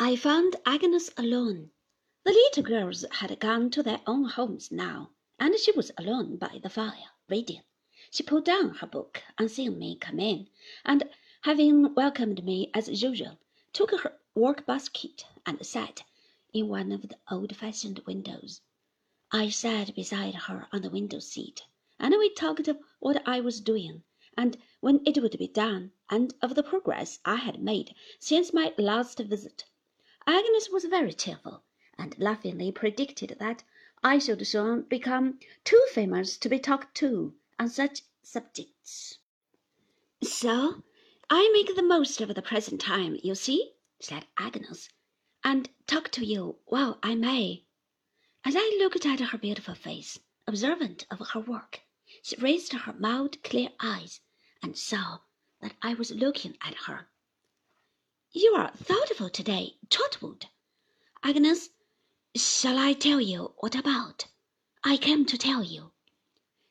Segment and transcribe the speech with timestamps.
[0.00, 1.72] I found Agnes alone.
[2.22, 6.60] The little girls had gone to their own homes now, and she was alone by
[6.62, 7.62] the fire, reading.
[8.12, 10.50] She put down her book on seeing me come in,
[10.84, 11.10] and,
[11.42, 13.38] having welcomed me as usual,
[13.72, 16.04] took her work basket and sat
[16.52, 18.60] in one of the old fashioned windows.
[19.32, 21.64] I sat beside her on the window seat,
[21.98, 24.04] and we talked of what I was doing,
[24.36, 28.72] and when it would be done, and of the progress I had made since my
[28.78, 29.64] last visit.
[30.30, 31.64] Agnes was very cheerful,
[31.96, 33.64] and laughingly predicted that
[34.04, 39.20] I should soon become too famous to be talked to on such subjects.
[40.22, 40.82] So
[41.30, 44.90] I make the most of the present time, you see, said Agnes,
[45.42, 47.64] and talk to you while I may.
[48.44, 51.80] As I looked at her beautiful face, observant of her work,
[52.22, 54.20] she raised her mild, clear eyes
[54.62, 55.20] and saw
[55.62, 57.08] that I was looking at her.
[58.32, 60.48] You are thoughtful today, Trotwood.
[61.22, 61.70] Agnes,
[62.36, 64.26] shall I tell you what about?
[64.84, 65.92] I came to tell you.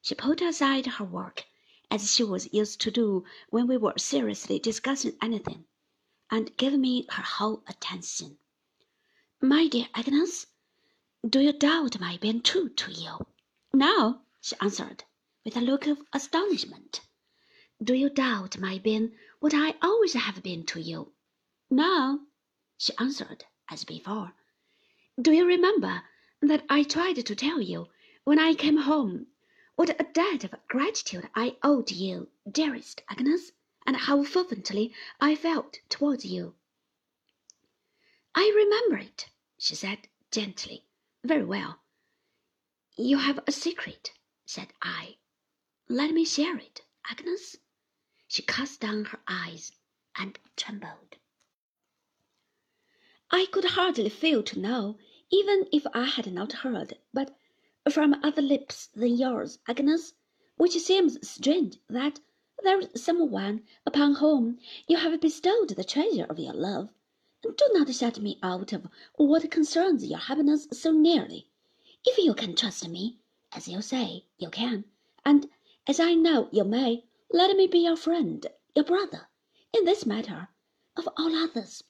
[0.04, 1.46] She put aside her work,
[1.90, 5.66] as she was used to do when we were seriously discussing anything,
[6.30, 8.38] and gave me her whole attention.
[9.42, 10.46] My dear Agnes,
[11.28, 13.26] do you doubt my being true to you?
[13.74, 15.06] No, she answered,
[15.44, 17.02] with a look of astonishment.
[17.84, 21.14] Do you doubt my being what I always have been to you?
[21.70, 22.22] No,
[22.78, 24.34] she answered as before.
[25.22, 26.04] Do you remember
[26.42, 27.88] that I tried to tell you
[28.24, 29.28] when I came home
[29.76, 33.52] what a debt of gratitude I owed you, dearest Agnes,
[33.86, 36.56] and how fervently I felt towards you?
[38.34, 40.86] I remember it, she said gently.
[41.24, 41.81] Very well.
[42.96, 44.14] You have a secret,
[44.46, 45.18] said I.
[45.90, 47.58] Let me share it, Agnes.
[48.28, 49.74] She cast down her eyes
[50.16, 51.18] and trembled.
[53.30, 54.97] I could hardly fail to know,
[55.30, 57.36] even if I had not heard, but
[57.92, 60.14] from other lips than yours, Agnes,
[60.56, 62.22] which seems strange that
[62.63, 66.90] there is some one upon whom you have bestowed the treasure of your love.
[67.41, 71.50] Do not shut me out of what concerns your happiness so nearly.
[72.06, 73.19] If you can trust me,
[73.52, 74.85] as you say you can,
[75.25, 75.50] and
[75.85, 79.28] as I know you may, let me be your friend, your brother,
[79.73, 80.47] in this matter,
[80.96, 81.84] of all others.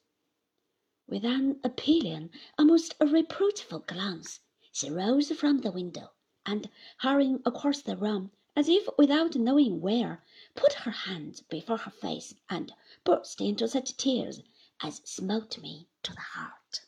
[1.10, 4.42] With an appealing, almost a reproachful glance,
[4.74, 6.12] she rose from the window,
[6.46, 10.22] and, hurrying across the room, as if without knowing where,
[10.54, 12.74] put her hands before her face and
[13.06, 14.42] burst into such tears
[14.82, 16.82] as smote me to the heart.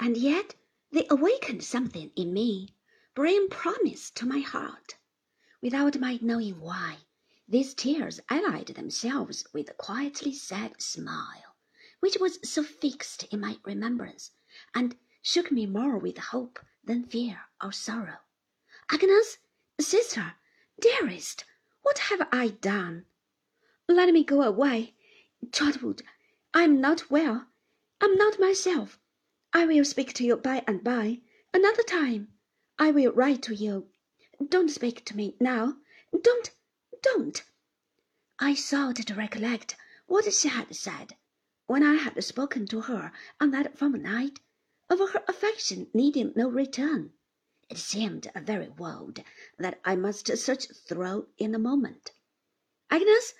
[0.00, 0.54] And yet
[0.90, 2.70] they awakened something in me,
[3.14, 4.96] bringing promise to my heart.
[5.60, 7.00] Without my knowing why,
[7.46, 11.47] these tears allied themselves with a quietly sad smile
[12.00, 14.30] which was so fixed in my remembrance,
[14.74, 18.18] and shook me more with hope than fear or sorrow.
[18.90, 19.38] Agnes,
[19.80, 20.34] sister,
[20.80, 21.44] dearest,
[21.82, 23.04] what have I done?
[23.88, 24.94] Let me go away.
[25.52, 26.02] Trotwood,
[26.54, 27.48] I am not well.
[28.00, 28.98] I am not myself.
[29.52, 31.20] I will speak to you by and by,
[31.52, 32.32] another time.
[32.78, 33.88] I will write to you.
[34.48, 35.76] Don't speak to me now.
[36.22, 36.52] Don't,
[37.02, 37.42] don't.
[38.38, 39.74] I sought to recollect
[40.06, 41.16] what she had said
[41.68, 44.40] when I had spoken to her on that fortnight
[44.88, 47.12] of her affection needing no return.
[47.68, 49.22] It seemed a very world
[49.58, 52.12] that I must search through in a moment.
[52.90, 53.34] Agnes,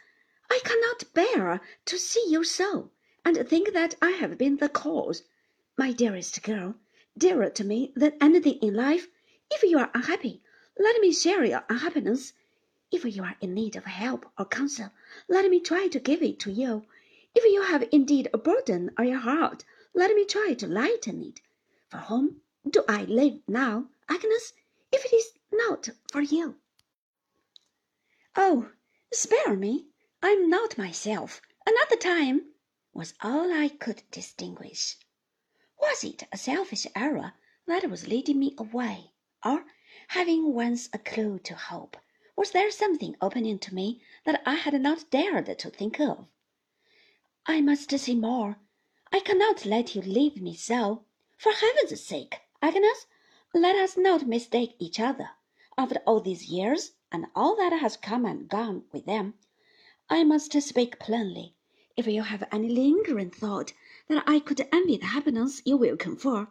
[0.50, 2.90] I cannot bear to see you so,
[3.24, 5.22] and think that I have been the cause.
[5.78, 6.74] My dearest girl,
[7.16, 9.08] dearer to me than anything in life,
[9.50, 10.42] if you are unhappy,
[10.78, 12.34] let me share your unhappiness.
[12.92, 14.90] If you are in need of help or counsel,
[15.28, 16.84] let me try to give it to you.
[17.41, 21.41] If you have indeed a burden on your heart, let me try to lighten it.
[21.87, 24.54] For whom do I live now, Agnes,
[24.91, 26.59] if it is not for you?
[28.34, 28.72] Oh,
[29.12, 29.87] spare me!
[30.21, 31.41] I am not myself.
[31.65, 32.54] Another time
[32.93, 34.96] was all I could distinguish.
[35.81, 37.34] Was it a selfish error
[37.67, 39.12] that was leading me away,
[39.44, 39.64] or,
[40.08, 41.96] having once a clue to hope,
[42.34, 46.26] was there something opening to me that I had not dared to think of?
[47.50, 48.58] I must see more.
[49.10, 51.06] I cannot let you leave me so.
[51.38, 53.06] For heaven's sake, Agnes,
[53.54, 55.30] let us not mistake each other.
[55.78, 59.32] After all these years, and all that has come and gone with them,
[60.10, 61.54] I must speak plainly.
[61.96, 63.72] If you have any lingering thought
[64.08, 66.48] that I could envy the happiness you will confer,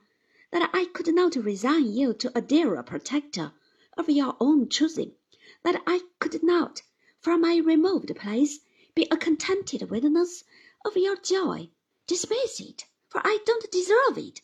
[0.49, 3.53] that I could not resign you to a dearer protector
[3.95, 5.13] of your own choosing,
[5.61, 6.81] that I could not,
[7.19, 8.61] from my removed place,
[8.95, 10.43] be a contented witness
[10.87, 11.69] of your joy,
[12.07, 14.41] dismiss it, for I don't deserve it.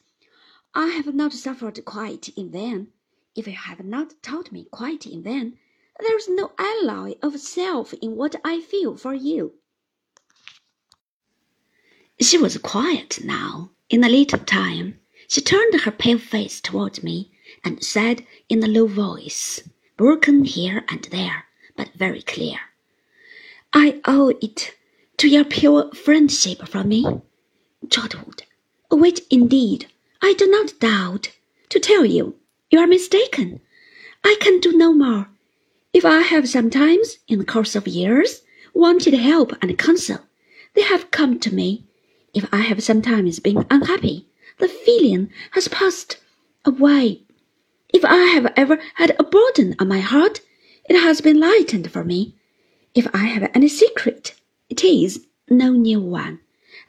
[0.75, 2.89] I have not suffered quite in vain.
[3.33, 5.57] If you have not taught me quite in vain,
[5.99, 9.53] there is no alloy of self in what I feel for you.
[12.19, 13.71] She was quiet now.
[13.89, 14.99] In a little time,
[15.29, 17.31] she turned her pale face toward me
[17.63, 19.61] and said in a low voice,
[19.95, 21.45] broken here and there,
[21.77, 22.59] but very clear,
[23.71, 24.75] I owe it
[25.23, 27.05] to your pure friendship for me,
[27.89, 28.43] Trotwood,
[28.91, 29.85] which indeed
[30.21, 31.31] I do not doubt.
[31.69, 32.35] To tell you,
[32.69, 33.61] you are mistaken.
[34.25, 35.29] I can do no more.
[35.93, 38.41] If I have sometimes, in the course of years,
[38.73, 40.19] wanted help and counsel,
[40.73, 41.85] they have come to me.
[42.33, 44.27] If I have sometimes been unhappy,
[44.57, 46.17] the feeling has passed
[46.65, 47.21] away.
[47.93, 50.41] If I have ever had a burden on my heart,
[50.89, 52.35] it has been lightened for me.
[52.93, 54.35] If I have any secret,
[54.73, 56.39] it is no new one,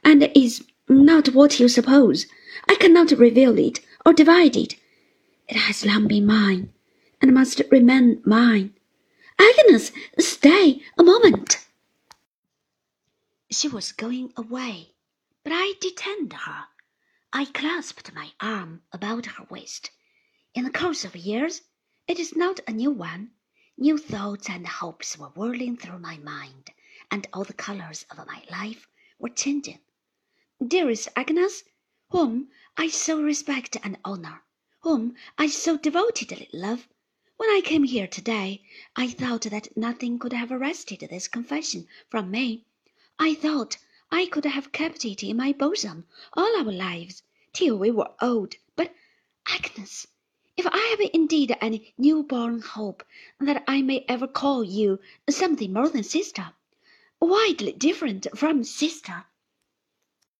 [0.02, 2.24] and is not what you suppose.
[2.66, 4.76] I cannot reveal it or divide it.
[5.48, 6.72] It has long been mine,
[7.20, 8.72] and must remain mine.
[9.38, 11.66] Agnes, stay a moment.
[13.50, 14.94] She was going away,
[15.42, 16.64] but I detained her.
[17.34, 19.90] I clasped my arm about her waist.
[20.54, 21.60] In the course of years,
[22.08, 23.32] it is not a new one.
[23.76, 26.70] New thoughts and hopes were whirling through my mind,
[27.10, 29.80] and all the colors of my life were changing.
[30.66, 31.64] Dearest Agnes,
[32.08, 32.48] whom
[32.78, 34.42] I so respect and honor,
[34.80, 36.88] whom I so devotedly love,
[37.36, 38.62] when I came here today,
[38.96, 42.64] I thought that nothing could have wrested this confession from me.
[43.18, 43.76] I thought
[44.10, 47.22] I could have kept it in my bosom all our lives
[47.52, 48.54] till we were old.
[48.76, 48.94] But,
[49.46, 50.06] Agnes,
[50.56, 53.04] if I have indeed any new-born hope
[53.40, 56.52] that I may ever call you something more than sister,
[57.20, 59.24] widely different from sister,